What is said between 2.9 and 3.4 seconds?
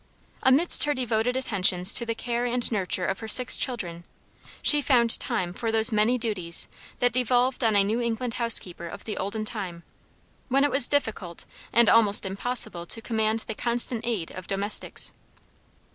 of her